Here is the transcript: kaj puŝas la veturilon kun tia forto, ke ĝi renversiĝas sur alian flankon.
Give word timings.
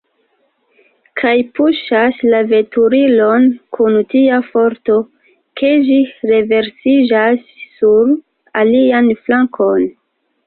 kaj 1.21 1.33
puŝas 1.57 2.21
la 2.29 2.37
veturilon 2.53 3.43
kun 3.77 3.99
tia 4.13 4.39
forto, 4.47 4.95
ke 5.61 5.69
ĝi 5.89 5.99
renversiĝas 6.31 7.43
sur 7.81 8.11
alian 8.63 9.13
flankon. 9.27 9.85